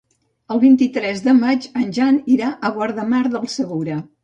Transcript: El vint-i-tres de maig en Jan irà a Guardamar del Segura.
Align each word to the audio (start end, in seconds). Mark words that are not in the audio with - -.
El 0.53 0.61
vint-i-tres 0.63 1.21
de 1.27 1.35
maig 1.41 1.69
en 1.83 1.93
Jan 1.99 2.19
irà 2.39 2.51
a 2.57 2.73
Guardamar 2.81 3.23
del 3.37 3.49
Segura. 3.61 4.03